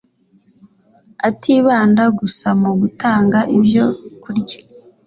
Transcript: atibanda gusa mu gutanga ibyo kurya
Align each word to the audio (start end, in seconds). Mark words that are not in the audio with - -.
atibanda 1.27 2.03
gusa 2.19 2.47
mu 2.61 2.71
gutanga 2.81 3.39
ibyo 3.57 3.85
kurya 4.21 4.57